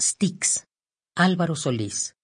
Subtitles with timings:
[0.00, 0.66] Styx,
[1.14, 2.14] Álvaro Solís.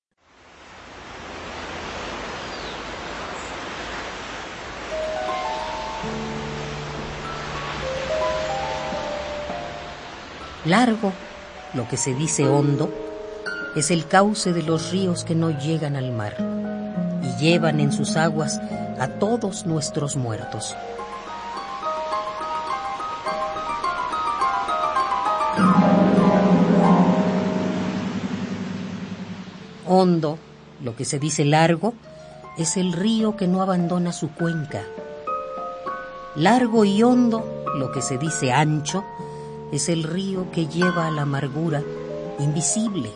[10.67, 11.15] Largo,
[11.73, 12.93] lo que se dice hondo,
[13.75, 16.37] es el cauce de los ríos que no llegan al mar
[17.23, 18.61] y llevan en sus aguas
[18.99, 20.77] a todos nuestros muertos.
[29.95, 30.39] Hondo,
[30.83, 31.93] lo que se dice largo,
[32.57, 34.85] es el río que no abandona su cuenca.
[36.35, 39.05] Largo y hondo, lo que se dice ancho,
[39.71, 41.83] es el río que lleva a la amargura,
[42.39, 43.11] invisible,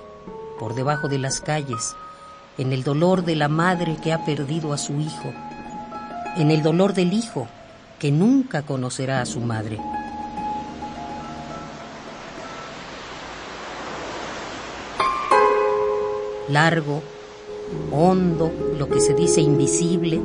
[0.58, 1.96] por debajo de las calles,
[2.58, 5.32] en el dolor de la madre que ha perdido a su hijo,
[6.36, 7.48] en el dolor del hijo
[7.98, 9.78] que nunca conocerá a su madre.
[16.48, 17.02] Largo,
[17.90, 20.20] hondo, lo que se dice invisible,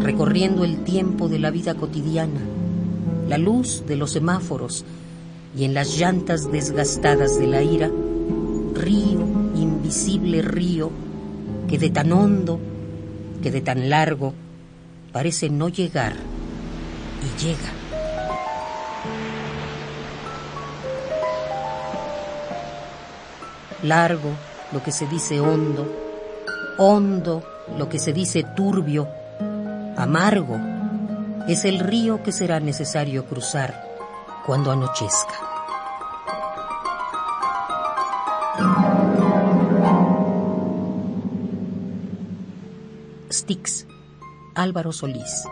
[0.00, 2.40] recorriendo el tiempo de la vida cotidiana,
[3.28, 4.84] la luz de los semáforos
[5.56, 7.90] y en las llantas desgastadas de la ira,
[8.74, 9.20] río,
[9.54, 10.90] invisible río,
[11.68, 12.58] que de tan hondo,
[13.42, 14.32] que de tan largo,
[15.12, 16.14] parece no llegar
[17.22, 17.72] y llega.
[23.82, 24.30] Largo,
[24.72, 25.86] lo que se dice hondo,
[26.78, 27.42] hondo,
[27.76, 29.08] lo que se dice turbio,
[29.96, 30.58] amargo,
[31.48, 33.74] es el río que será necesario cruzar
[34.46, 35.34] cuando anochezca.
[43.30, 43.86] Styx,
[44.54, 45.44] Álvaro Solís.